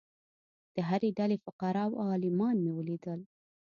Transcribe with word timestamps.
د 0.73 0.75
هرې 0.89 1.09
ډلې 1.19 1.37
فقراء 1.45 1.87
او 2.01 2.05
عالمان 2.11 2.55
مې 2.63 2.71
ولیدل. 2.77 3.19